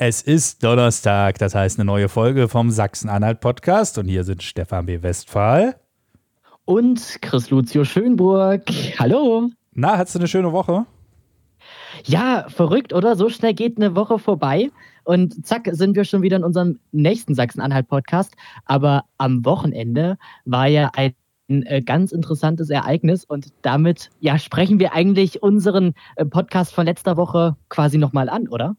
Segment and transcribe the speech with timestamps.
[0.00, 5.02] Es ist Donnerstag, das heißt eine neue Folge vom Sachsen-Anhalt-Podcast und hier sind Stefan B.
[5.02, 5.74] Westphal.
[6.64, 8.62] Und Chris Lucio Schönburg.
[9.00, 9.50] Hallo.
[9.72, 10.86] Na, hattest du eine schöne Woche?
[12.04, 13.16] Ja, verrückt, oder?
[13.16, 14.70] So schnell geht eine Woche vorbei
[15.02, 18.36] und zack, sind wir schon wieder in unserem nächsten Sachsen-Anhalt-Podcast.
[18.66, 21.14] Aber am Wochenende war ja ein
[21.50, 26.84] ein äh, ganz interessantes Ereignis und damit ja sprechen wir eigentlich unseren äh, Podcast von
[26.84, 28.76] letzter Woche quasi nochmal an, oder?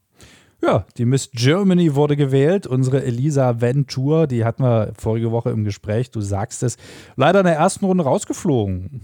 [0.62, 2.68] Ja, die Miss Germany wurde gewählt.
[2.68, 6.78] Unsere Elisa Ventur, die hatten wir vorige Woche im Gespräch, du sagst es,
[7.16, 9.02] leider in der ersten Runde rausgeflogen.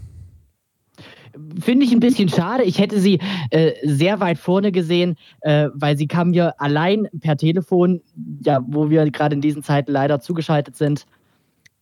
[1.59, 2.63] Finde ich ein bisschen schade.
[2.63, 7.35] Ich hätte sie äh, sehr weit vorne gesehen, äh, weil sie kam ja allein per
[7.37, 8.01] Telefon,
[8.41, 11.05] ja, wo wir gerade in diesen Zeiten leider zugeschaltet sind,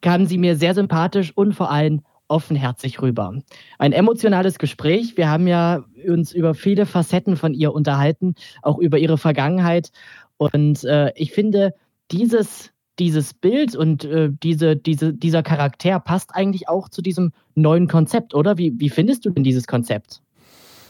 [0.01, 2.01] kam sie mir sehr sympathisch und vor allem
[2.33, 3.31] offenherzig rüber.
[3.77, 5.15] Ein emotionales Gespräch.
[5.17, 8.33] Wir haben ja uns über viele Facetten von ihr unterhalten,
[8.63, 9.91] auch über ihre Vergangenheit.
[10.37, 11.75] Und äh, ich finde,
[12.11, 17.87] dieses, dieses Bild und äh, diese, diese, dieser Charakter passt eigentlich auch zu diesem neuen
[17.87, 18.57] Konzept, oder?
[18.57, 20.23] Wie, wie findest du denn dieses Konzept?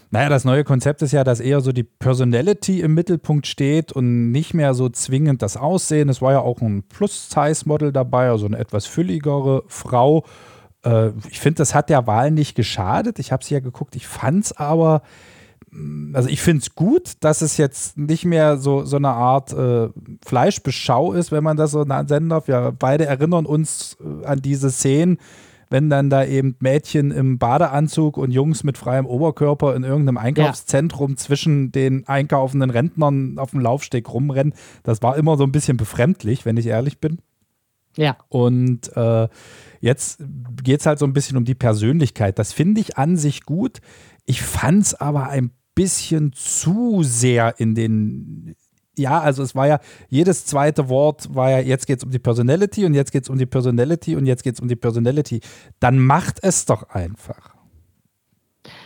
[0.10, 4.32] Naja, das neue Konzept ist ja, dass eher so die Personality im Mittelpunkt steht und
[4.32, 6.08] nicht mehr so zwingend das Aussehen.
[6.08, 10.24] Es war ja auch ein Plus-Size-Model dabei, also eine etwas fülligere Frau.
[10.84, 13.20] Äh, ich finde, das hat der Wahl nicht geschadet.
[13.20, 15.02] Ich habe es ja geguckt, ich fand es aber,
[15.72, 19.54] mm, also ich finde es gut, dass es jetzt nicht mehr so, so eine Art
[19.54, 19.90] äh,
[20.26, 22.48] Fleischbeschau ist, wenn man das so nennen darf.
[22.48, 25.18] Wir beide erinnern uns äh, an diese Szenen,
[25.70, 31.12] wenn dann da eben Mädchen im Badeanzug und Jungs mit freiem Oberkörper in irgendeinem Einkaufszentrum
[31.12, 31.18] ja.
[31.18, 34.54] zwischen den einkaufenden Rentnern auf dem Laufsteg rumrennen.
[34.84, 37.18] Das war immer so ein bisschen befremdlich, wenn ich ehrlich bin.
[37.98, 38.18] Ja.
[38.30, 39.28] Und äh,
[39.82, 40.24] jetzt
[40.64, 42.40] geht es halt so ein bisschen um die Persönlichkeit.
[42.40, 43.80] Das finde ich an sich gut.
[44.26, 48.56] Ich fand es aber ein bisschen zu sehr in den.
[48.96, 52.20] Ja, also es war ja, jedes zweite Wort war ja, jetzt geht es um die
[52.20, 55.42] Personality und jetzt geht es um die Personality und jetzt geht es um die Personality.
[55.80, 57.56] Dann macht es doch einfach.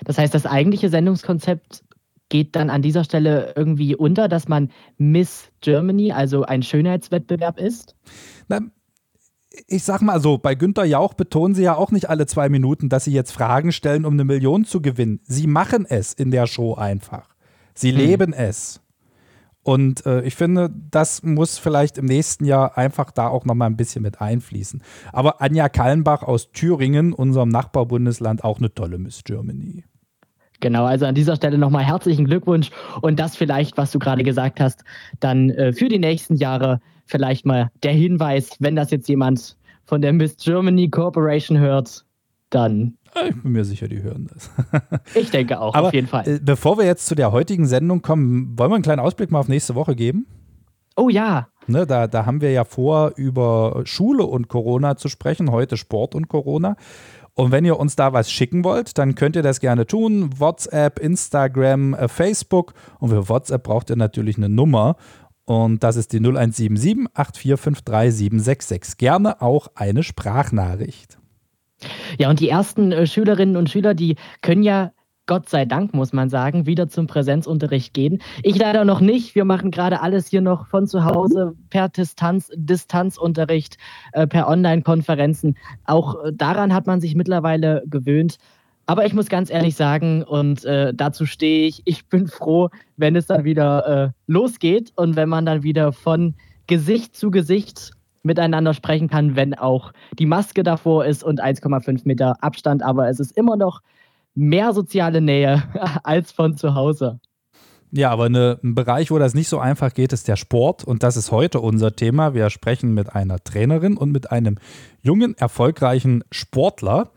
[0.05, 1.83] Das heißt, das eigentliche Sendungskonzept
[2.29, 7.95] geht dann an dieser Stelle irgendwie unter, dass man Miss Germany, also ein Schönheitswettbewerb ist?
[8.47, 8.61] Na,
[9.67, 12.89] ich sag mal so, bei Günter Jauch betonen sie ja auch nicht alle zwei Minuten,
[12.89, 15.19] dass sie jetzt Fragen stellen, um eine Million zu gewinnen.
[15.23, 17.29] Sie machen es in der Show einfach.
[17.73, 17.97] Sie hm.
[17.97, 18.81] leben es.
[19.63, 23.75] Und äh, ich finde, das muss vielleicht im nächsten Jahr einfach da auch nochmal ein
[23.75, 24.81] bisschen mit einfließen.
[25.11, 29.83] Aber Anja Kallenbach aus Thüringen, unserem Nachbarbundesland, auch eine tolle Miss Germany.
[30.61, 34.59] Genau, also an dieser Stelle nochmal herzlichen Glückwunsch und das vielleicht, was du gerade gesagt
[34.59, 34.85] hast,
[35.19, 40.01] dann äh, für die nächsten Jahre vielleicht mal der Hinweis, wenn das jetzt jemand von
[40.01, 42.05] der Miss Germany Corporation hört,
[42.49, 42.97] dann.
[43.27, 44.51] Ich bin mir sicher, die hören das.
[45.15, 46.27] ich denke auch, Aber, auf jeden Fall.
[46.27, 49.39] Äh, bevor wir jetzt zu der heutigen Sendung kommen, wollen wir einen kleinen Ausblick mal
[49.39, 50.27] auf nächste Woche geben?
[50.95, 51.47] Oh ja.
[51.67, 56.15] Ne, da, da haben wir ja vor, über Schule und Corona zu sprechen, heute Sport
[56.15, 56.75] und Corona.
[57.33, 60.31] Und wenn ihr uns da was schicken wollt, dann könnt ihr das gerne tun.
[60.39, 62.73] WhatsApp, Instagram, äh, Facebook.
[62.99, 64.95] Und für WhatsApp braucht ihr natürlich eine Nummer.
[65.47, 68.97] Und das ist die 0177 8453766.
[68.97, 71.17] Gerne auch eine Sprachnachricht.
[72.19, 74.91] Ja, und die ersten äh, Schülerinnen und Schüler, die können ja
[75.25, 78.21] Gott sei Dank, muss man sagen, wieder zum Präsenzunterricht gehen.
[78.43, 79.35] Ich leider noch nicht.
[79.35, 83.77] Wir machen gerade alles hier noch von zu Hause per Distanz, Distanzunterricht,
[84.11, 85.57] äh, per Online-Konferenzen.
[85.85, 88.37] Auch äh, daran hat man sich mittlerweile gewöhnt.
[88.87, 93.17] Aber ich muss ganz ehrlich sagen, und äh, dazu stehe ich, ich bin froh, wenn
[93.17, 96.35] es dann wieder äh, losgeht und wenn man dann wieder von
[96.67, 97.91] Gesicht zu Gesicht
[98.23, 102.81] miteinander sprechen kann, wenn auch die Maske davor ist und 1,5 Meter Abstand.
[102.81, 103.81] Aber es ist immer noch
[104.35, 105.63] mehr soziale Nähe
[106.03, 107.19] als von zu Hause.
[107.91, 110.85] Ja, aber eine, ein Bereich, wo das nicht so einfach geht, ist der Sport.
[110.85, 112.33] Und das ist heute unser Thema.
[112.33, 114.57] Wir sprechen mit einer Trainerin und mit einem
[115.01, 117.11] jungen, erfolgreichen Sportler.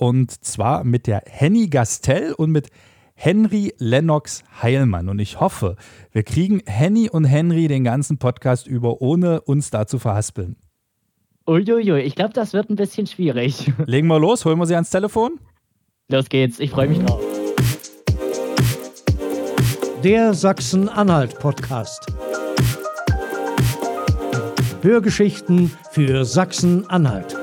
[0.00, 2.70] Und zwar mit der Henny Gastel und mit
[3.12, 5.10] Henry Lennox Heilmann.
[5.10, 5.76] Und ich hoffe,
[6.10, 10.56] wir kriegen Henny und Henry den ganzen Podcast über, ohne uns da zu verhaspeln.
[11.46, 13.70] Uiuiui, ich glaube, das wird ein bisschen schwierig.
[13.84, 15.38] Legen wir los, holen wir sie ans Telefon.
[16.08, 17.20] Los geht's, ich freue mich drauf.
[20.02, 22.06] Der Sachsen-Anhalt-Podcast.
[24.80, 27.39] Hörgeschichten für Sachsen-Anhalt.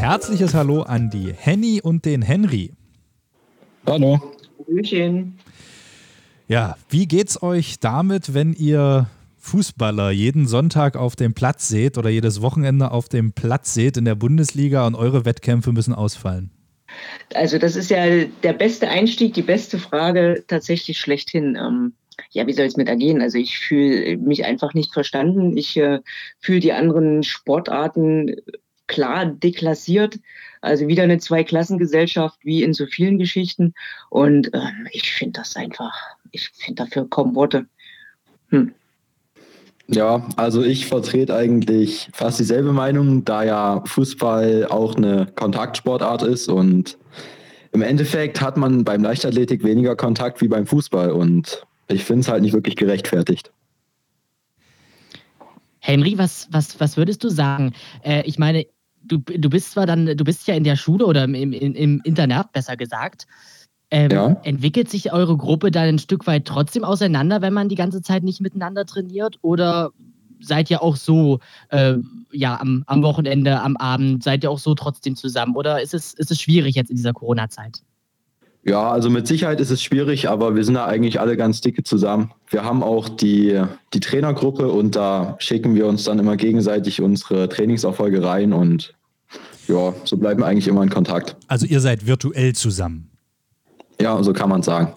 [0.00, 2.72] Herzliches Hallo an die Henny und den Henry.
[3.86, 4.18] Hallo.
[4.66, 5.38] Hallöchen.
[6.48, 12.08] Ja, wie geht's euch damit, wenn ihr Fußballer jeden Sonntag auf dem Platz seht oder
[12.08, 16.50] jedes Wochenende auf dem Platz seht in der Bundesliga und eure Wettkämpfe müssen ausfallen?
[17.34, 21.58] Also das ist ja der beste Einstieg, die beste Frage tatsächlich schlechthin.
[21.60, 21.92] Ähm,
[22.30, 23.20] ja, wie soll es mit ergehen?
[23.20, 25.58] Also ich fühle mich einfach nicht verstanden.
[25.58, 26.00] Ich äh,
[26.38, 28.34] fühle die anderen Sportarten
[28.90, 30.18] klar deklassiert.
[30.60, 33.72] Also wieder eine Zweiklassengesellschaft wie in so vielen Geschichten.
[34.10, 35.94] Und ähm, ich finde das einfach,
[36.32, 37.66] ich finde dafür kaum Worte.
[38.48, 38.74] Hm.
[39.86, 46.48] Ja, also ich vertrete eigentlich fast dieselbe Meinung, da ja Fußball auch eine Kontaktsportart ist
[46.48, 46.96] und
[47.72, 52.28] im Endeffekt hat man beim Leichtathletik weniger Kontakt wie beim Fußball und ich finde es
[52.28, 53.50] halt nicht wirklich gerechtfertigt.
[55.80, 57.72] Henry, was, was, was würdest du sagen?
[58.04, 58.66] Äh, ich meine,
[59.10, 62.00] du, du bist zwar dann, du bist ja in der Schule oder im, im, im
[62.04, 63.26] Internat besser gesagt.
[63.90, 64.36] Ähm, ja.
[64.44, 68.22] Entwickelt sich eure Gruppe dann ein Stück weit trotzdem auseinander, wenn man die ganze Zeit
[68.22, 69.36] nicht miteinander trainiert?
[69.42, 69.90] Oder
[70.40, 71.40] seid ihr auch so,
[71.70, 71.96] äh,
[72.30, 75.56] ja, am, am Wochenende, am Abend, seid ihr auch so trotzdem zusammen?
[75.56, 77.82] Oder ist es, ist es schwierig jetzt in dieser Corona-Zeit?
[78.62, 81.82] Ja, also mit Sicherheit ist es schwierig, aber wir sind da eigentlich alle ganz dicke
[81.82, 82.30] zusammen.
[82.48, 83.62] Wir haben auch die,
[83.94, 88.94] die Trainergruppe und da schicken wir uns dann immer gegenseitig unsere Trainingserfolge rein und
[89.70, 91.36] ja, so bleiben wir eigentlich immer in Kontakt.
[91.46, 93.10] Also ihr seid virtuell zusammen.
[94.00, 94.94] Ja, so kann man sagen.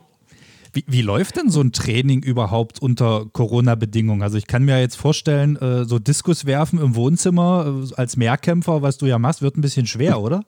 [0.71, 4.23] Wie, wie, läuft denn so ein Training überhaupt unter Corona-Bedingungen?
[4.23, 8.81] Also ich kann mir jetzt vorstellen, äh, so Diskus werfen im Wohnzimmer äh, als Mehrkämpfer,
[8.81, 10.43] was du ja machst, wird ein bisschen schwer, oder?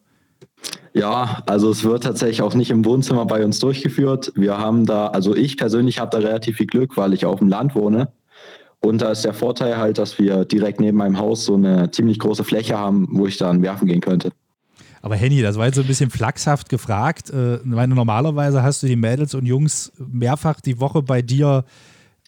[0.94, 4.32] Ja, also es wird tatsächlich auch nicht im Wohnzimmer bei uns durchgeführt.
[4.36, 7.50] Wir haben da, also ich persönlich habe da relativ viel Glück, weil ich auf dem
[7.50, 8.08] Land wohne.
[8.86, 12.20] Und da ist der Vorteil halt, dass wir direkt neben meinem Haus so eine ziemlich
[12.20, 14.32] große Fläche haben, wo ich dann werfen gehen könnte.
[15.02, 17.32] Aber Henny, das war jetzt so ein bisschen flachshaft gefragt.
[17.32, 21.66] Äh, meine, normalerweise hast du die Mädels und Jungs mehrfach die Woche bei dir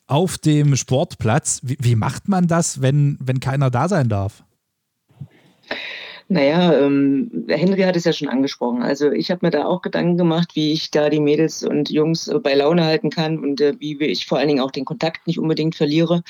[0.08, 1.60] auf dem Sportplatz.
[1.64, 4.44] Wie, wie macht man das, wenn, wenn keiner da sein darf?
[6.30, 8.84] Naja, ähm, Henry hat es ja schon angesprochen.
[8.84, 12.28] Also ich habe mir da auch Gedanken gemacht, wie ich da die Mädels und Jungs
[12.28, 15.26] äh, bei Laune halten kann und äh, wie ich vor allen Dingen auch den Kontakt
[15.26, 16.24] nicht unbedingt verliere.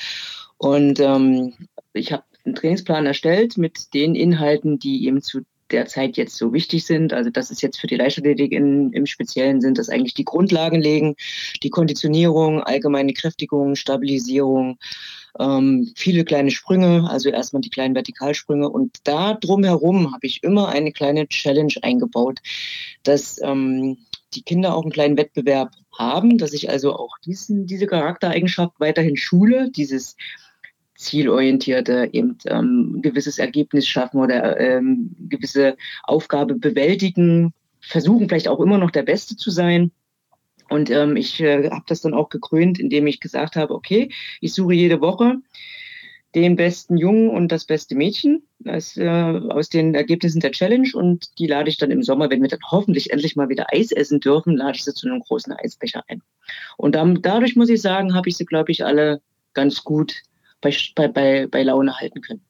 [0.56, 1.54] Und ähm,
[1.92, 6.84] ich habe einen Trainingsplan erstellt mit den Inhalten, die eben zu derzeit jetzt so wichtig
[6.84, 7.12] sind.
[7.12, 10.80] Also das ist jetzt für die Leichtathletik in, im Speziellen sind das eigentlich die Grundlagen
[10.80, 11.16] legen,
[11.62, 14.78] die Konditionierung, allgemeine Kräftigung, Stabilisierung,
[15.38, 20.68] ähm, viele kleine Sprünge, also erstmal die kleinen Vertikalsprünge und da drumherum habe ich immer
[20.68, 22.40] eine kleine Challenge eingebaut,
[23.02, 23.98] dass ähm,
[24.34, 29.16] die Kinder auch einen kleinen Wettbewerb haben, dass ich also auch diesen, diese Charaktereigenschaft weiterhin
[29.16, 30.16] schule, dieses
[30.98, 38.78] zielorientierte, eben ähm, gewisses Ergebnis schaffen oder ähm, gewisse Aufgabe bewältigen, versuchen vielleicht auch immer
[38.78, 39.92] noch der Beste zu sein.
[40.68, 44.10] Und ähm, ich äh, habe das dann auch gekrönt, indem ich gesagt habe, okay,
[44.40, 45.36] ich suche jede Woche
[46.34, 51.38] den besten Jungen und das beste Mädchen als, äh, aus den Ergebnissen der Challenge und
[51.38, 54.20] die lade ich dann im Sommer, wenn wir dann hoffentlich endlich mal wieder Eis essen
[54.20, 56.22] dürfen, lade ich sie zu einem großen Eisbecher ein.
[56.76, 59.22] Und dann, dadurch muss ich sagen, habe ich sie, glaube ich, alle
[59.54, 60.22] ganz gut
[60.60, 60.72] bei,
[61.08, 62.40] bei, bei, Laune halten können.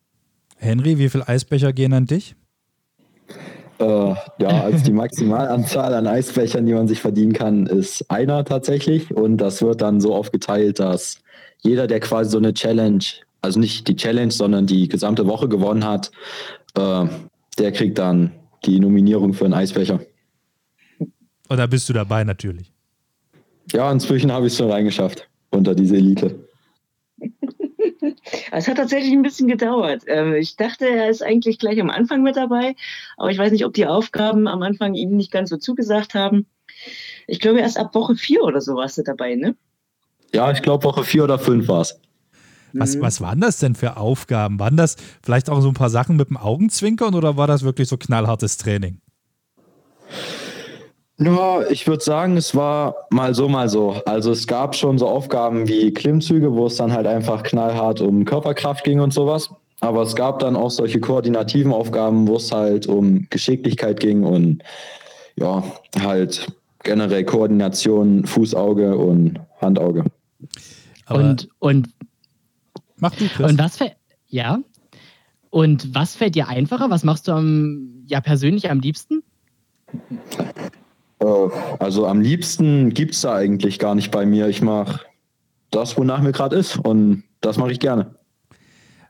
[0.57, 2.35] Henry, wie viele Eisbecher gehen an dich?
[3.79, 9.15] Äh, ja, also die Maximalanzahl an Eisbechern, die man sich verdienen kann, ist einer tatsächlich.
[9.15, 11.21] Und das wird dann so aufgeteilt, dass
[11.63, 13.05] jeder, der quasi so eine Challenge,
[13.41, 16.11] also nicht die Challenge, sondern die gesamte Woche gewonnen hat,
[16.75, 17.07] äh,
[17.59, 18.33] der kriegt dann
[18.65, 20.01] die Nominierung für einen Eisbecher.
[21.49, 22.73] Und da bist du dabei natürlich.
[23.73, 26.39] Ja, inzwischen habe ich es schon reingeschafft unter diese Elite.
[28.53, 30.03] Es hat tatsächlich ein bisschen gedauert.
[30.07, 32.75] Ähm, ich dachte, er ist eigentlich gleich am Anfang mit dabei,
[33.17, 36.47] aber ich weiß nicht, ob die Aufgaben am Anfang ihm nicht ganz so zugesagt haben.
[37.27, 39.57] Ich glaube, erst ab Woche vier oder so warst du dabei, ne?
[40.33, 42.01] Ja, ich glaube, Woche vier oder fünf war es.
[42.75, 43.01] Was, mhm.
[43.01, 44.59] was waren das denn für Aufgaben?
[44.59, 47.89] Waren das vielleicht auch so ein paar Sachen mit dem Augenzwinkern oder war das wirklich
[47.89, 49.01] so knallhartes Training?
[51.21, 54.01] Ja, ich würde sagen, es war mal so, mal so.
[54.07, 58.25] Also es gab schon so Aufgaben wie Klimmzüge, wo es dann halt einfach knallhart um
[58.25, 59.51] Körperkraft ging und sowas.
[59.81, 64.63] Aber es gab dann auch solche koordinativen Aufgaben, wo es halt um Geschicklichkeit ging und
[65.37, 65.63] ja,
[66.01, 70.05] halt generell Koordination, Fußauge und Handauge.
[71.07, 71.89] Aber und, und,
[72.97, 73.51] mach du, Chris.
[73.51, 73.97] Und was fällt,
[74.29, 74.61] ja.
[75.51, 76.91] Und was fällt dir einfacher?
[76.91, 79.23] Was machst du am, ja, persönlich am liebsten?
[81.21, 81.25] Äh,
[81.79, 84.49] also am liebsten gibt es da eigentlich gar nicht bei mir.
[84.49, 85.01] Ich mache
[85.71, 88.15] das, wonach mir gerade ist und das mache ich gerne.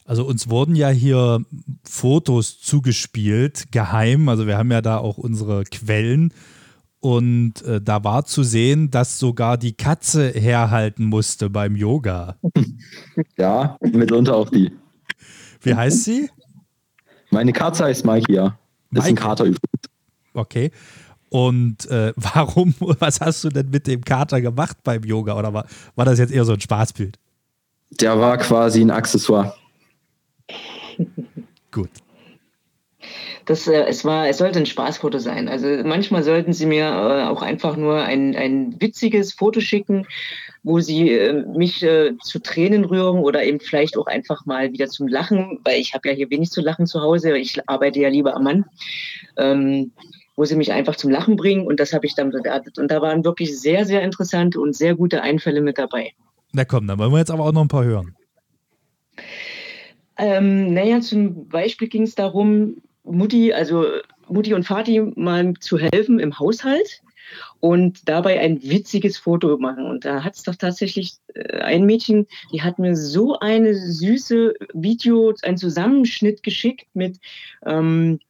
[0.04, 1.44] Also uns wurden ja hier
[1.84, 4.30] Fotos zugespielt, geheim.
[4.30, 6.32] Also wir haben ja da auch unsere Quellen.
[7.00, 12.36] Und äh, da war zu sehen, dass sogar die Katze herhalten musste beim Yoga.
[13.36, 14.70] Ja, mitunter auch die.
[15.60, 16.30] Wie heißt sie?
[17.30, 18.58] Meine Katze heißt Mikey, ja.
[18.92, 19.82] Ist ein Kater übrigens.
[20.34, 20.70] Okay.
[21.30, 25.36] Und äh, warum, was hast du denn mit dem Kater gemacht beim Yoga?
[25.38, 27.18] Oder war, war das jetzt eher so ein Spaßbild?
[27.90, 29.54] Der war quasi ein Accessoire.
[31.70, 31.90] Gut.
[33.46, 35.48] Das, äh, es, war, es sollte ein Spaßfoto sein.
[35.48, 40.06] Also manchmal sollten Sie mir äh, auch einfach nur ein, ein witziges Foto schicken,
[40.62, 44.88] wo Sie äh, mich äh, zu Tränen rühren oder eben vielleicht auch einfach mal wieder
[44.88, 47.38] zum Lachen, weil ich habe ja hier wenig zu lachen zu Hause.
[47.38, 48.64] Ich arbeite ja lieber am Mann.
[49.38, 49.92] Ähm,
[50.38, 52.78] wo sie mich einfach zum Lachen bringen und das habe ich dann bewertet.
[52.78, 56.12] Und da waren wirklich sehr, sehr interessante und sehr gute Einfälle mit dabei.
[56.52, 58.14] Na komm, dann wollen wir jetzt aber auch noch ein paar hören.
[60.16, 63.84] Ähm, naja, zum Beispiel ging es darum, Mutti, also
[64.28, 67.02] Mutti und Vati mal zu helfen im Haushalt
[67.58, 69.86] und dabei ein witziges Foto machen.
[69.86, 74.54] Und da hat es doch tatsächlich äh, ein Mädchen, die hat mir so eine süße
[74.72, 77.18] Video, ein Zusammenschnitt geschickt mit
[77.66, 78.20] ähm,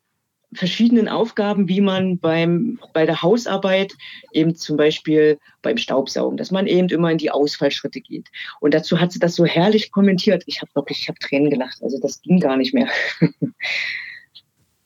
[0.52, 3.94] verschiedenen Aufgaben, wie man beim, bei der Hausarbeit
[4.32, 8.28] eben zum Beispiel beim Staubsaugen, dass man eben immer in die Ausfallschritte geht.
[8.60, 10.44] Und dazu hat sie das so herrlich kommentiert.
[10.46, 11.82] Ich habe wirklich, ich habe Tränen gelacht.
[11.82, 12.88] Also das ging gar nicht mehr.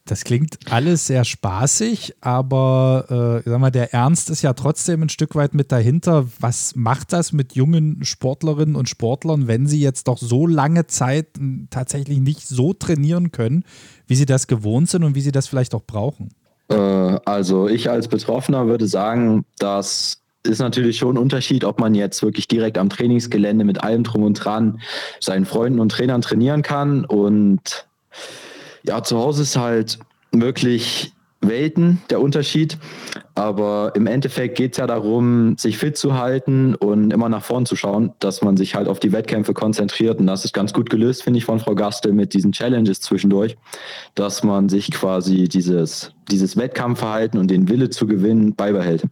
[0.04, 5.08] Das klingt alles sehr spaßig, aber äh, sag mal, der Ernst ist ja trotzdem ein
[5.08, 6.26] Stück weit mit dahinter.
[6.40, 11.28] Was macht das mit jungen Sportlerinnen und Sportlern, wenn sie jetzt doch so lange Zeit
[11.70, 13.64] tatsächlich nicht so trainieren können,
[14.08, 16.30] wie sie das gewohnt sind und wie sie das vielleicht auch brauchen?
[16.68, 21.94] Äh, also ich als Betroffener würde sagen, dass ist natürlich schon ein Unterschied, ob man
[21.94, 24.80] jetzt wirklich direkt am Trainingsgelände mit allem drum und dran
[25.20, 27.86] seinen Freunden und Trainern trainieren kann und
[28.84, 29.98] ja, zu Hause ist halt
[30.32, 31.12] wirklich
[31.42, 32.78] Welten der Unterschied.
[33.34, 37.66] Aber im Endeffekt geht es ja darum, sich fit zu halten und immer nach vorn
[37.66, 40.20] zu schauen, dass man sich halt auf die Wettkämpfe konzentriert.
[40.20, 43.56] Und das ist ganz gut gelöst, finde ich, von Frau Gastel mit diesen Challenges zwischendurch,
[44.14, 49.04] dass man sich quasi dieses, dieses Wettkampfverhalten und den Wille zu gewinnen beibehält.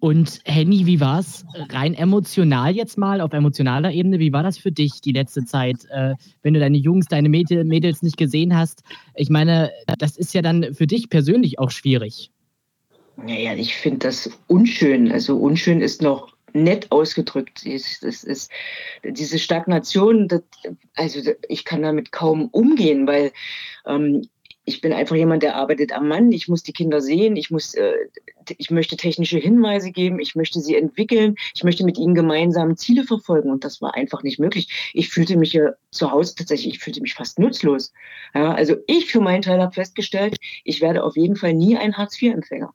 [0.00, 4.56] Und Henny, wie war es rein emotional jetzt mal, auf emotionaler Ebene, wie war das
[4.56, 8.82] für dich die letzte Zeit, äh, wenn du deine Jungs, deine Mädels nicht gesehen hast?
[9.14, 12.30] Ich meine, das ist ja dann für dich persönlich auch schwierig.
[13.16, 15.12] Naja, ich finde das unschön.
[15.12, 17.66] Also unschön ist noch nett ausgedrückt.
[17.66, 18.50] Das ist,
[19.04, 20.42] diese Stagnation, das,
[20.94, 23.32] also ich kann damit kaum umgehen, weil
[23.86, 24.22] ähm,
[24.70, 26.30] ich bin einfach jemand, der arbeitet am Mann.
[26.30, 27.34] Ich muss die Kinder sehen.
[27.34, 27.92] Ich muss, äh,
[28.56, 30.20] ich möchte technische Hinweise geben.
[30.20, 31.34] Ich möchte sie entwickeln.
[31.54, 33.50] Ich möchte mit ihnen gemeinsam Ziele verfolgen.
[33.50, 34.92] Und das war einfach nicht möglich.
[34.94, 37.92] Ich fühlte mich ja zu Hause tatsächlich, ich fühlte mich fast nutzlos.
[38.32, 41.96] Ja, also ich für meinen Teil habe festgestellt, ich werde auf jeden Fall nie ein
[41.96, 42.72] Hartz-IV-Empfänger.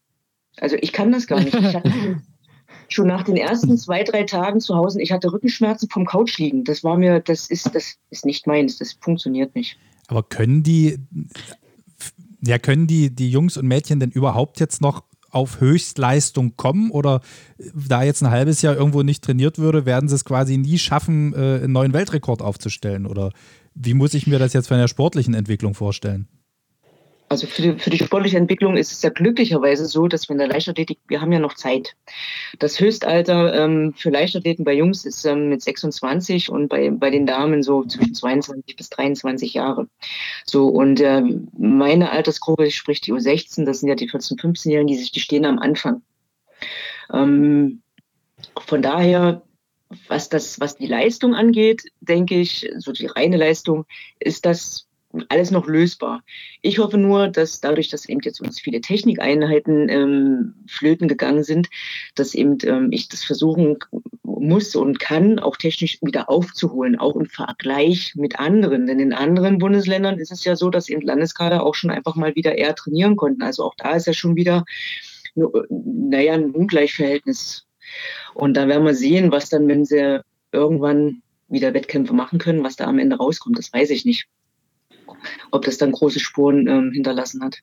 [0.57, 1.55] Also ich kann das gar nicht.
[1.55, 2.21] Ich hatte
[2.89, 6.65] schon nach den ersten zwei, drei Tagen zu Hause, ich hatte Rückenschmerzen vom Couch liegen.
[6.65, 8.77] Das war mir, das ist, das ist nicht meins.
[8.77, 9.77] Das funktioniert nicht.
[10.07, 10.99] Aber können die
[12.45, 15.03] ja, können die, die Jungs und Mädchen denn überhaupt jetzt noch
[15.35, 17.19] auf Höchstleistung kommen oder
[17.73, 21.33] da jetzt ein halbes Jahr irgendwo nicht trainiert würde, werden sie es quasi nie schaffen,
[21.33, 23.05] äh, einen neuen Weltrekord aufzustellen?
[23.05, 23.31] Oder
[23.73, 26.29] wie muss ich mir das jetzt von der sportlichen Entwicklung vorstellen?
[27.27, 30.37] Also für die, für die sportliche Entwicklung ist es ja glücklicherweise so, dass wir in
[30.37, 31.95] der Leichtathletik, wir haben ja noch Zeit.
[32.59, 37.25] Das Höchstalter ähm, für Leichtathleten bei Jungs ist ähm, mit 26 und bei, bei den
[37.25, 39.87] Damen so zwischen 22 bis 23 Jahre.
[40.45, 41.23] So, und äh,
[41.57, 45.57] meine Altersgruppe, sprich die U16, das sind ja die 14-, 15-Jährigen, die, die stehen am
[45.57, 46.03] Anfang.
[47.11, 47.81] Ähm,
[48.67, 49.41] von daher
[50.07, 53.85] was das, was die Leistung angeht, denke ich, so die reine Leistung,
[54.19, 54.87] ist das
[55.29, 56.23] alles noch lösbar.
[56.61, 61.69] Ich hoffe nur, dass dadurch, dass eben jetzt uns viele Technikeinheiten ähm, flöten gegangen sind,
[62.15, 63.77] dass eben ähm, ich das versuchen
[64.23, 68.87] muss und kann, auch technisch wieder aufzuholen, auch im Vergleich mit anderen.
[68.87, 72.35] Denn in anderen Bundesländern ist es ja so, dass eben Landeskader auch schon einfach mal
[72.35, 73.43] wieder eher trainieren konnten.
[73.43, 74.65] Also auch da ist ja schon wieder,
[75.35, 77.65] naja, ein Ungleichverhältnis.
[78.33, 82.75] Und da werden wir sehen, was dann, wenn sie irgendwann wieder Wettkämpfe machen können, was
[82.75, 83.57] da am Ende rauskommt.
[83.57, 84.27] Das weiß ich nicht
[85.51, 87.59] ob das dann große Spuren ähm, hinterlassen hat.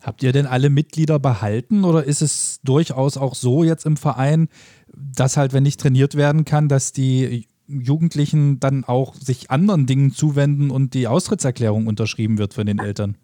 [0.00, 4.48] Habt ihr denn alle Mitglieder behalten oder ist es durchaus auch so jetzt im Verein,
[4.94, 10.12] dass halt, wenn nicht trainiert werden kann, dass die Jugendlichen dann auch sich anderen Dingen
[10.12, 13.16] zuwenden und die Austrittserklärung unterschrieben wird von den Eltern?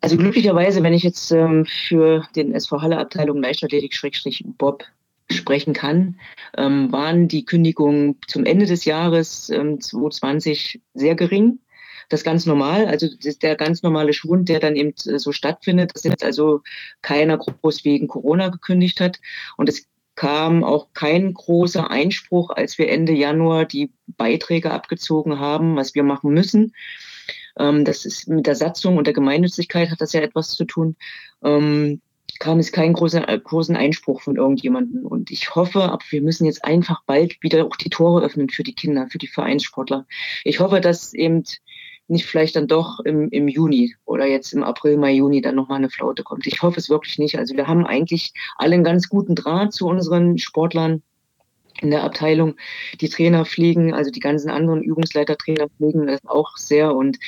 [0.00, 4.84] Also glücklicherweise, wenn ich jetzt ähm, für den SV Halle Abteilung Leichtathletik-Bob
[5.30, 6.18] sprechen kann,
[6.56, 11.60] ähm, waren die Kündigungen zum Ende des Jahres ähm, 2020 sehr gering
[12.12, 12.86] das ganz normal.
[12.86, 13.08] Also
[13.42, 16.62] der ganz normale Schwund, der dann eben äh, so stattfindet, dass jetzt also
[17.00, 19.20] keiner groß wegen Corona gekündigt hat.
[19.56, 25.76] Und es kam auch kein großer Einspruch, als wir Ende Januar die Beiträge abgezogen haben,
[25.76, 26.74] was wir machen müssen.
[27.58, 30.96] ähm, das ist mit der Satzung und der Gemeinnützigkeit hat das ja etwas zu tun,
[31.42, 32.00] ähm,
[32.38, 35.06] kam es keinen großen, äh, großen Einspruch von irgendjemandem.
[35.06, 38.62] Und ich hoffe, aber wir müssen jetzt einfach bald wieder auch die Tore öffnen für
[38.62, 40.06] die Kinder, für die Vereinssportler.
[40.44, 41.44] Ich hoffe, dass eben
[42.12, 45.78] nicht vielleicht dann doch im, im Juni oder jetzt im April, Mai, Juni dann nochmal
[45.78, 46.46] eine Flaute kommt.
[46.46, 47.38] Ich hoffe es wirklich nicht.
[47.38, 51.02] Also wir haben eigentlich alle einen ganz guten Draht zu unseren Sportlern
[51.80, 52.54] in der Abteilung.
[53.00, 57.18] Die Trainer fliegen, also die ganzen anderen Übungsleitertrainer fliegen das auch sehr und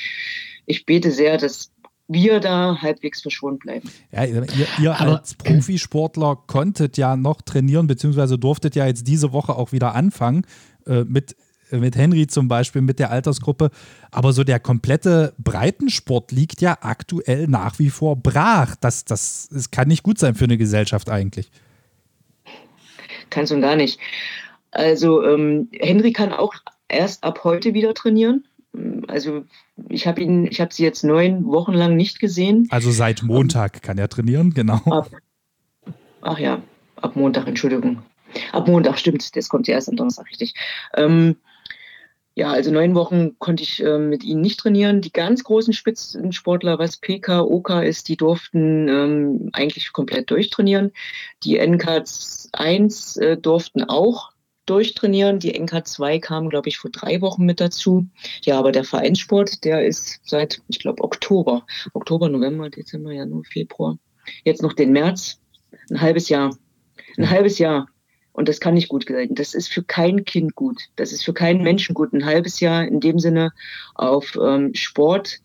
[0.65, 1.71] ich bete sehr, dass
[2.07, 3.89] wir da halbwegs verschont bleiben.
[4.11, 4.45] Ja, ihr,
[4.79, 9.95] ihr als Profisportler konntet ja noch trainieren, beziehungsweise durftet ja jetzt diese Woche auch wieder
[9.95, 10.45] anfangen
[10.85, 11.35] äh, mit
[11.71, 13.69] mit Henry zum Beispiel, mit der Altersgruppe.
[14.11, 18.75] Aber so der komplette Breitensport liegt ja aktuell nach wie vor brach.
[18.75, 21.49] Das, das, das kann nicht gut sein für eine Gesellschaft eigentlich.
[23.29, 23.99] Kann es und gar nicht.
[24.71, 26.53] Also ähm, Henry kann auch
[26.87, 28.45] erst ab heute wieder trainieren.
[29.07, 29.45] Also
[29.89, 32.67] ich habe ihn, ich habe sie jetzt neun Wochen lang nicht gesehen.
[32.71, 34.81] Also seit Montag kann er trainieren, genau.
[34.85, 35.09] Ab,
[36.21, 36.61] ach ja,
[36.97, 38.03] ab Montag, Entschuldigung.
[38.51, 40.53] Ab Montag, stimmt, das kommt ja erst am Donnerstag, richtig.
[40.95, 41.37] Ähm,
[42.35, 44.99] ja, also neun Wochen konnte ich äh, mit ihnen nicht trainieren.
[44.99, 50.91] Die ganz großen Spitzensportler, was PK, OK ist, die durften ähm, eigentlich komplett durchtrainieren.
[51.45, 52.03] Die NK
[52.51, 54.31] 1 äh, durften auch
[54.65, 55.39] durchtrainieren.
[55.39, 58.05] Die NK 2 kam, glaube ich, vor drei Wochen mit dazu.
[58.43, 61.65] Ja, aber der Vereinssport, der ist seit, ich glaube, Oktober.
[61.93, 63.97] Oktober, November, Dezember, Januar, Februar.
[64.43, 65.39] Jetzt noch den März.
[65.89, 66.57] Ein halbes Jahr.
[67.17, 67.87] Ein halbes Jahr
[68.35, 69.29] und das kann nicht gut sein.
[69.31, 70.89] Das ist für kein Kind gut.
[70.97, 72.11] Das ist für keinen Menschen gut.
[72.11, 73.53] Ein halbes Jahr in dem Sinne
[73.95, 75.39] auf ähm, Sport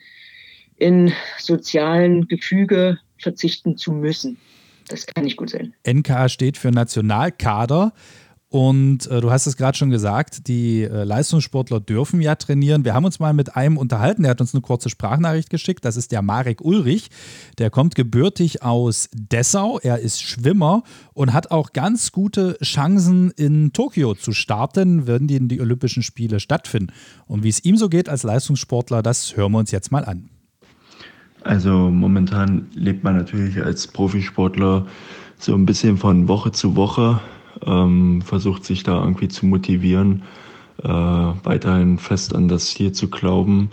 [0.76, 4.38] in sozialen Gefüge verzichten zu müssen.
[4.88, 5.72] Das kann nicht gut sein.
[5.86, 7.92] NKA steht für Nationalkader.
[8.50, 12.84] Und äh, du hast es gerade schon gesagt, die äh, Leistungssportler dürfen ja trainieren.
[12.84, 15.84] Wir haben uns mal mit einem unterhalten, der hat uns eine kurze Sprachnachricht geschickt.
[15.84, 17.10] Das ist der Marek Ulrich.
[17.58, 19.78] Der kommt gebürtig aus Dessau.
[19.78, 20.82] Er ist Schwimmer
[21.14, 26.40] und hat auch ganz gute Chancen in Tokio zu starten, wenn die, die Olympischen Spiele
[26.40, 26.92] stattfinden.
[27.26, 30.28] Und wie es ihm so geht als Leistungssportler, das hören wir uns jetzt mal an.
[31.42, 34.88] Also momentan lebt man natürlich als Profisportler
[35.38, 37.20] so ein bisschen von Woche zu Woche
[37.66, 40.22] ähm, versucht sich da irgendwie zu motivieren,
[40.82, 43.70] äh, weiterhin fest an das Ziel zu glauben.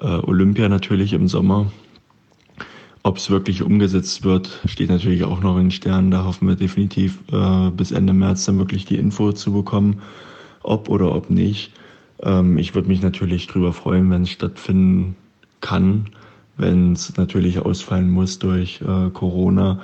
[0.00, 1.70] Äh, Olympia natürlich im Sommer.
[3.02, 6.10] Ob es wirklich umgesetzt wird, steht natürlich auch noch in Sternen.
[6.10, 10.02] Da hoffen wir definitiv äh, bis Ende März dann wirklich die Info zu bekommen,
[10.62, 11.72] ob oder ob nicht.
[12.22, 15.14] Ähm, ich würde mich natürlich darüber freuen, wenn es stattfinden
[15.60, 16.06] kann.
[16.56, 19.80] Wenn es natürlich ausfallen muss durch äh, Corona,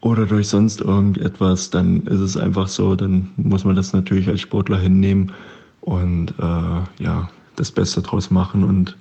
[0.00, 4.40] oder durch sonst irgendetwas, dann ist es einfach so, dann muss man das natürlich als
[4.40, 5.32] Sportler hinnehmen
[5.80, 8.96] und äh, ja, das Beste draus machen und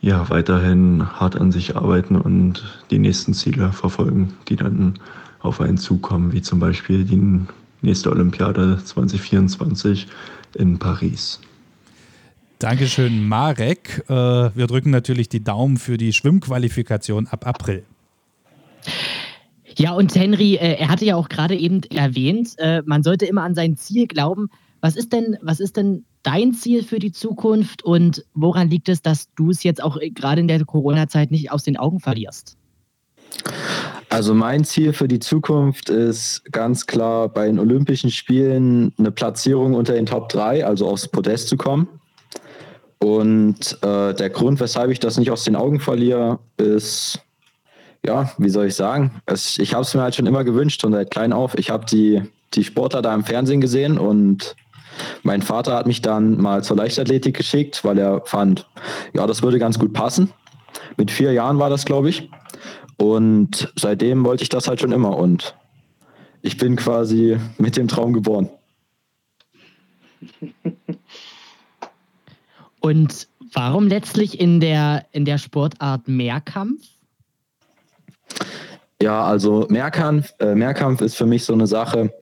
[0.00, 4.94] ja, weiterhin hart an sich arbeiten und die nächsten Ziele verfolgen, die dann
[5.40, 7.20] auf einen zukommen, wie zum Beispiel die
[7.82, 10.06] nächste Olympiade 2024
[10.54, 11.40] in Paris.
[12.58, 14.04] Dankeschön, Marek.
[14.08, 17.84] Äh, wir drücken natürlich die Daumen für die Schwimmqualifikation ab April.
[19.76, 23.42] Ja, und Henry, äh, er hatte ja auch gerade eben erwähnt, äh, man sollte immer
[23.42, 24.48] an sein Ziel glauben.
[24.80, 29.02] Was ist denn, was ist denn dein Ziel für die Zukunft und woran liegt es,
[29.02, 32.56] dass du es jetzt auch äh, gerade in der Corona-Zeit nicht aus den Augen verlierst?
[34.08, 39.74] Also mein Ziel für die Zukunft ist ganz klar bei den Olympischen Spielen eine Platzierung
[39.74, 41.88] unter den Top 3, also aufs Podest zu kommen.
[42.98, 47.20] Und äh, der Grund, weshalb ich das nicht aus den Augen verliere, ist
[48.04, 49.20] ja, wie soll ich sagen?
[49.26, 51.56] Es, ich habe es mir halt schon immer gewünscht und seit klein auf.
[51.58, 52.22] Ich habe die,
[52.54, 54.56] die Sportler da im Fernsehen gesehen und
[55.22, 58.66] mein Vater hat mich dann mal zur Leichtathletik geschickt, weil er fand,
[59.14, 60.32] ja, das würde ganz gut passen.
[60.96, 62.30] Mit vier Jahren war das, glaube ich.
[62.96, 65.54] Und seitdem wollte ich das halt schon immer und
[66.42, 68.50] ich bin quasi mit dem Traum geboren.
[72.80, 76.82] Und warum letztlich in der, in der Sportart Mehrkampf?
[79.02, 82.12] Ja, also Mehrkampf, äh, Mehrkampf ist für mich so eine Sache.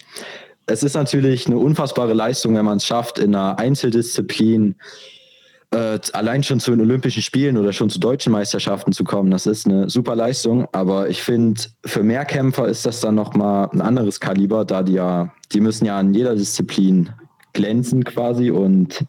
[0.66, 4.76] Es ist natürlich eine unfassbare Leistung, wenn man es schafft, in einer Einzeldisziplin
[5.70, 9.30] äh, allein schon zu den Olympischen Spielen oder schon zu deutschen Meisterschaften zu kommen.
[9.30, 10.68] Das ist eine super Leistung.
[10.72, 15.32] Aber ich finde, für Mehrkämpfer ist das dann nochmal ein anderes Kaliber, da die ja,
[15.52, 17.10] die müssen ja in jeder Disziplin
[17.52, 19.04] glänzen quasi und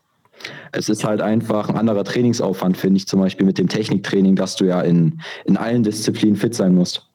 [0.72, 4.56] es ist halt einfach ein anderer Trainingsaufwand, finde ich, zum Beispiel mit dem Techniktraining, dass
[4.56, 7.08] du ja in, in allen Disziplinen fit sein musst.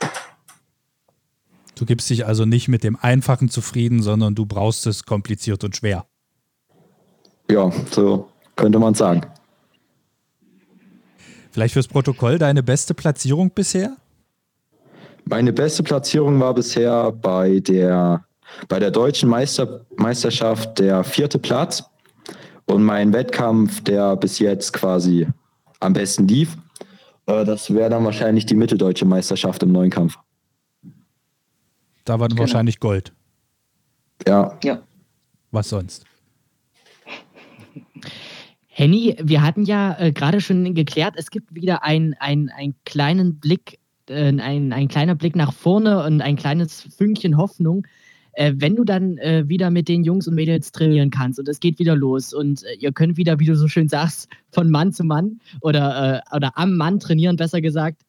[1.75, 5.77] Du gibst dich also nicht mit dem Einfachen zufrieden, sondern du brauchst es kompliziert und
[5.77, 6.07] schwer.
[7.51, 9.23] Ja, so könnte man sagen.
[11.51, 13.97] Vielleicht fürs Protokoll deine beste Platzierung bisher?
[15.25, 18.25] Meine beste Platzierung war bisher bei der,
[18.69, 21.85] bei der deutschen Meister, Meisterschaft der vierte Platz.
[22.67, 25.27] Und mein Wettkampf, der bis jetzt quasi
[25.81, 26.57] am besten lief,
[27.27, 30.19] äh, das wäre dann wahrscheinlich die mitteldeutsche Meisterschaft im neuen Kampf.
[32.05, 32.41] Da war dann genau.
[32.41, 33.13] wahrscheinlich Gold.
[34.27, 34.59] Ja.
[34.63, 34.83] Ja.
[35.51, 36.05] Was sonst?
[38.69, 43.79] Henny, wir hatten ja äh, gerade schon geklärt, es gibt wieder einen ein kleinen Blick,
[44.09, 47.87] äh, ein, ein kleiner Blick nach vorne und ein kleines Fünkchen Hoffnung.
[48.37, 51.61] Äh, wenn du dann äh, wieder mit den Jungs und Mädels trainieren kannst und es
[51.61, 54.93] geht wieder los und äh, ihr könnt wieder, wie du so schön sagst, von Mann
[54.93, 58.03] zu Mann oder, äh, oder am Mann trainieren, besser gesagt,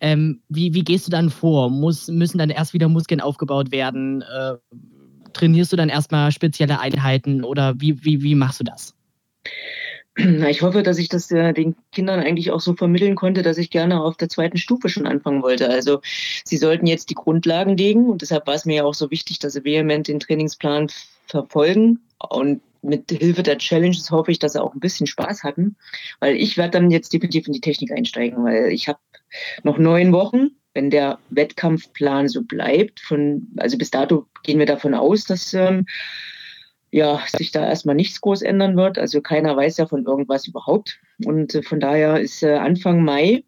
[0.00, 1.70] ähm, wie, wie gehst du dann vor?
[1.70, 4.22] Muss, müssen dann erst wieder Muskeln aufgebaut werden?
[4.22, 4.54] Äh,
[5.32, 8.94] trainierst du dann erstmal spezielle Einheiten oder wie, wie, wie machst du das?
[10.16, 13.70] Ich hoffe, dass ich das äh, den Kindern eigentlich auch so vermitteln konnte, dass ich
[13.70, 15.70] gerne auf der zweiten Stufe schon anfangen wollte.
[15.70, 16.00] Also
[16.44, 19.38] sie sollten jetzt die Grundlagen legen und deshalb war es mir ja auch so wichtig,
[19.38, 20.88] dass sie vehement den Trainingsplan
[21.26, 25.76] verfolgen und mit Hilfe der Challenges hoffe ich, dass sie auch ein bisschen Spaß hatten,
[26.20, 28.98] weil ich werde dann jetzt definitiv in die Technik einsteigen, weil ich habe
[29.62, 33.00] noch neun Wochen, wenn der Wettkampfplan so bleibt.
[33.00, 35.86] Von, also bis dato gehen wir davon aus, dass ähm,
[36.92, 38.98] ja, sich da erstmal nichts groß ändern wird.
[38.98, 41.00] Also keiner weiß ja von irgendwas überhaupt.
[41.24, 43.42] Und äh, von daher ist äh, Anfang Mai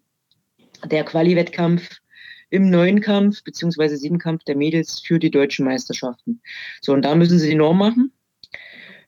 [0.83, 2.01] der Quali-Wettkampf
[2.49, 6.41] im neuen Kampf beziehungsweise Siebenkampf der Mädels für die deutschen Meisterschaften.
[6.81, 8.11] So, und da müssen sie die Norm machen.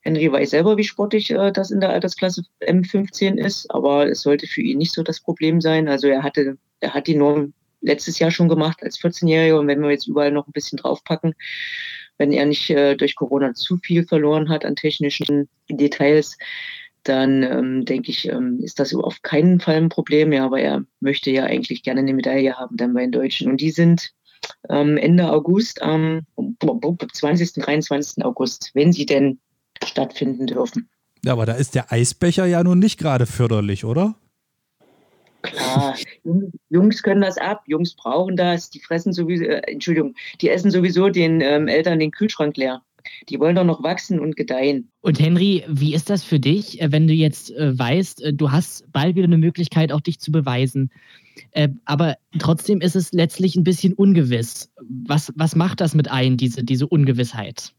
[0.01, 4.45] Henry weiß selber, wie sportlich äh, das in der Altersklasse M15 ist, aber es sollte
[4.45, 5.87] für ihn nicht so das Problem sein.
[5.87, 9.81] Also er hatte, er hat die Norm letztes Jahr schon gemacht als 14-Jähriger und wenn
[9.81, 11.33] wir jetzt überall noch ein bisschen draufpacken,
[12.17, 16.37] wenn er nicht äh, durch Corona zu viel verloren hat an technischen Details,
[17.03, 20.33] dann ähm, denke ich, ähm, ist das auf keinen Fall ein Problem.
[20.33, 23.49] Ja, aber er möchte ja eigentlich gerne eine Medaille haben dann bei den Deutschen.
[23.49, 24.11] Und die sind
[24.69, 26.25] ähm, Ende August, am
[26.63, 28.25] 20., 23.
[28.25, 29.39] August, wenn sie denn
[29.83, 30.89] stattfinden dürfen.
[31.23, 34.15] Ja, aber da ist der Eisbecher ja nun nicht gerade förderlich, oder?
[35.41, 35.95] Klar,
[36.69, 41.09] Jungs können das ab, Jungs brauchen das, die fressen sowieso, äh, Entschuldigung, die essen sowieso
[41.09, 42.81] den ähm, Eltern den Kühlschrank leer.
[43.29, 44.89] Die wollen doch noch wachsen und gedeihen.
[45.01, 48.51] Und Henry, wie ist das für dich, äh, wenn du jetzt äh, weißt, äh, du
[48.51, 50.91] hast bald wieder eine Möglichkeit, auch dich zu beweisen?
[51.51, 54.71] Äh, aber trotzdem ist es letztlich ein bisschen ungewiss.
[54.81, 57.73] Was, was macht das mit ein, diese, diese Ungewissheit?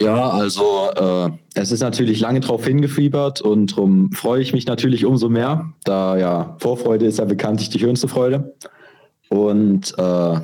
[0.00, 5.04] Ja, also äh, es ist natürlich lange drauf hingefiebert und darum freue ich mich natürlich
[5.04, 8.54] umso mehr, da ja Vorfreude ist ja bekanntlich die schönste Freude.
[9.28, 10.40] Und äh,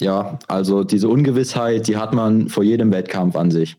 [0.00, 3.76] ja, also diese Ungewissheit, die hat man vor jedem Wettkampf an sich.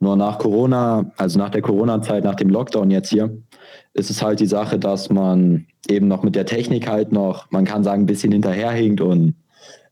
[0.00, 3.36] Nur nach Corona, also nach der Corona-Zeit, nach dem Lockdown jetzt hier,
[3.94, 7.64] ist es halt die Sache, dass man eben noch mit der Technik halt noch, man
[7.64, 9.34] kann sagen, ein bisschen hinterherhinkt und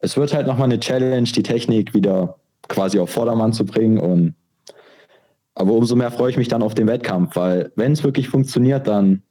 [0.00, 2.36] es wird halt nochmal eine Challenge, die Technik wieder
[2.68, 4.34] quasi auf Vordermann zu bringen und
[5.56, 8.86] aber umso mehr freue ich mich dann auf den Wettkampf, weil wenn es wirklich funktioniert,
[8.86, 9.22] dann,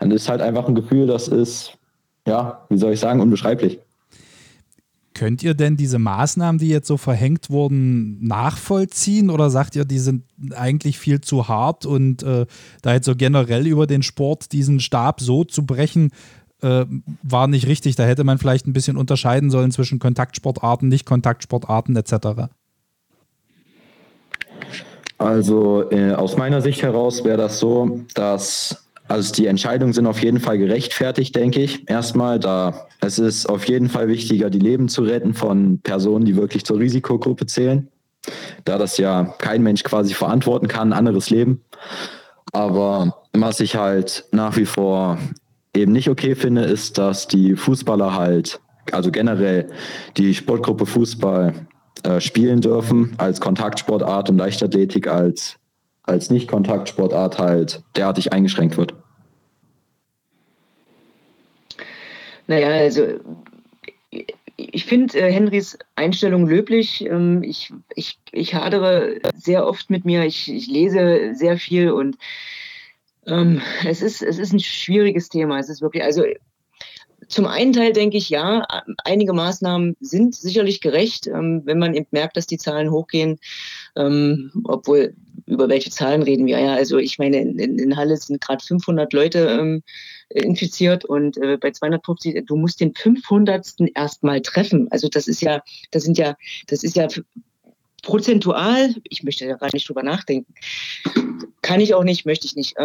[0.00, 1.78] dann ist halt einfach ein Gefühl, das ist,
[2.26, 3.78] ja, wie soll ich sagen, unbeschreiblich.
[5.14, 10.00] Könnt ihr denn diese Maßnahmen, die jetzt so verhängt wurden, nachvollziehen oder sagt ihr, die
[10.00, 10.24] sind
[10.56, 12.46] eigentlich viel zu hart und äh,
[12.82, 16.10] da jetzt so generell über den Sport diesen Stab so zu brechen,
[16.62, 16.84] äh,
[17.22, 17.94] war nicht richtig?
[17.94, 22.50] Da hätte man vielleicht ein bisschen unterscheiden sollen zwischen Kontaktsportarten, Nicht-Kontaktsportarten etc.
[25.18, 30.22] Also äh, aus meiner Sicht heraus wäre das so, dass also die Entscheidungen sind auf
[30.22, 31.88] jeden Fall gerechtfertigt, denke ich.
[31.88, 36.36] Erstmal, da es ist auf jeden Fall wichtiger, die Leben zu retten von Personen, die
[36.36, 37.88] wirklich zur Risikogruppe zählen,
[38.64, 41.62] da das ja kein Mensch quasi verantworten kann, ein anderes Leben.
[42.52, 45.18] Aber was ich halt nach wie vor
[45.74, 48.60] eben nicht okay finde, ist, dass die Fußballer halt,
[48.92, 49.68] also generell
[50.16, 51.52] die Sportgruppe Fußball
[52.04, 55.56] äh, spielen dürfen als Kontaktsportart und Leichtathletik als,
[56.02, 58.94] als Nicht-Kontaktsportart halt derartig eingeschränkt wird?
[62.46, 63.06] Naja, also
[64.56, 67.04] ich finde äh, Henrys Einstellung löblich.
[67.06, 70.24] Ähm, ich, ich, ich hadere sehr oft mit mir.
[70.24, 72.16] Ich, ich lese sehr viel und
[73.26, 75.58] ähm, es, ist, es ist ein schwieriges Thema.
[75.58, 76.24] Es ist wirklich, also
[77.28, 78.66] zum einen Teil denke ich, ja,
[79.04, 83.38] einige Maßnahmen sind sicherlich gerecht, ähm, wenn man eben merkt, dass die Zahlen hochgehen,
[83.96, 85.14] ähm, obwohl
[85.46, 86.58] über welche Zahlen reden wir?
[86.58, 89.82] Ja, also ich meine, in, Halle sind gerade 500 Leute ähm,
[90.30, 93.74] infiziert und äh, bei 250, du musst den 500.
[93.94, 94.88] erstmal treffen.
[94.90, 97.08] Also das ist ja, das sind ja, das ist ja
[98.02, 100.54] prozentual, ich möchte ja gar nicht drüber nachdenken.
[101.62, 102.76] Kann ich auch nicht, möchte ich nicht.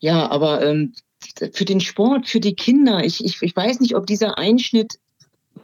[0.00, 0.94] Ja, aber ähm,
[1.52, 3.04] für den Sport, für die Kinder.
[3.04, 4.98] Ich, ich, ich weiß nicht, ob dieser Einschnitt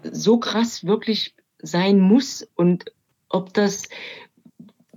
[0.03, 2.87] so krass wirklich sein muss und
[3.29, 3.89] ob das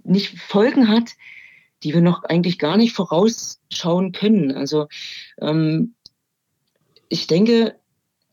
[0.03, 1.11] nicht Folgen hat,
[1.83, 4.51] die wir noch eigentlich gar nicht vorausschauen können.
[4.51, 4.87] Also
[5.39, 5.95] ähm,
[7.07, 7.75] ich denke,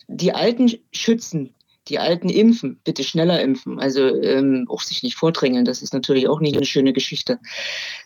[0.08, 1.54] die Alten schützen,
[1.88, 3.78] die Alten impfen, bitte schneller impfen.
[3.78, 7.38] Also ähm, auch sich nicht vordrängeln, das ist natürlich auch nicht eine schöne Geschichte.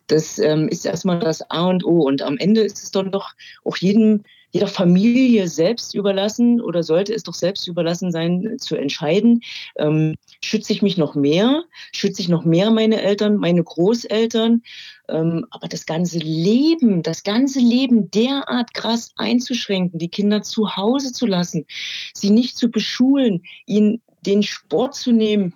[0.06, 2.02] Das ähm, ist erstmal das A und O.
[2.02, 3.30] Und am Ende ist es dann doch
[3.64, 9.42] auch jedem jeder Familie selbst überlassen oder sollte es doch selbst überlassen sein, zu entscheiden,
[9.76, 14.62] ähm, schütze ich mich noch mehr, schütze ich noch mehr meine Eltern, meine Großeltern,
[15.08, 21.12] ähm, aber das ganze Leben, das ganze Leben derart krass einzuschränken, die Kinder zu Hause
[21.12, 21.66] zu lassen,
[22.14, 25.54] sie nicht zu beschulen, ihnen den Sport zu nehmen,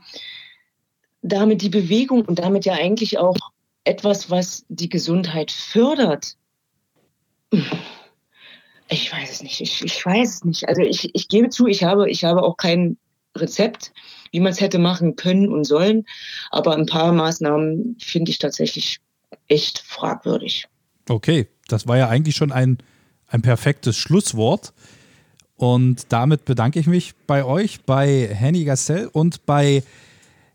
[1.23, 3.37] damit die Bewegung und damit ja eigentlich auch
[3.85, 6.37] etwas, was die Gesundheit fördert.
[8.89, 9.61] Ich weiß es nicht.
[9.61, 10.69] Ich, ich weiß es nicht.
[10.69, 12.97] Also ich, ich gebe zu, ich habe, ich habe auch kein
[13.37, 13.93] Rezept,
[14.31, 16.05] wie man es hätte machen können und sollen.
[16.51, 19.01] Aber ein paar Maßnahmen finde ich tatsächlich
[19.49, 20.67] echt fragwürdig.
[21.09, 22.79] Okay, das war ja eigentlich schon ein,
[23.29, 24.73] ein perfektes Schlusswort.
[25.57, 29.83] Und damit bedanke ich mich bei euch, bei Henny Gassel und bei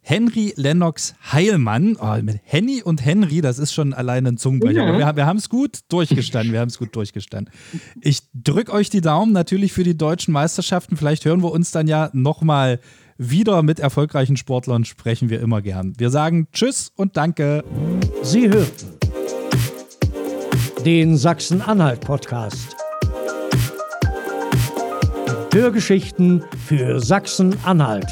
[0.01, 1.97] Henry Lennox Heilmann.
[1.99, 4.85] Oh, mit Henny und Henry, das ist schon alleine ein Zungenbrecher.
[4.85, 4.97] Ja.
[4.97, 6.53] Wir, wir haben es gut durchgestanden.
[6.53, 7.53] Wir haben es gut durchgestanden.
[8.01, 10.97] Ich drücke euch die Daumen natürlich für die deutschen Meisterschaften.
[10.97, 12.79] Vielleicht hören wir uns dann ja nochmal
[13.17, 14.85] wieder mit erfolgreichen Sportlern.
[14.85, 15.93] Sprechen wir immer gern.
[15.97, 17.63] Wir sagen Tschüss und Danke.
[18.23, 18.97] Sie hörten
[20.85, 22.75] den Sachsen-Anhalt-Podcast.
[25.51, 28.07] Hörgeschichten für Sachsen-Anhalt.